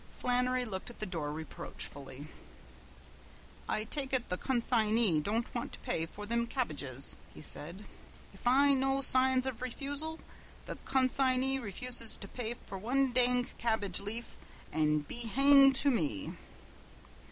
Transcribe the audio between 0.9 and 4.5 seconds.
the door reproachfully. "I take ut the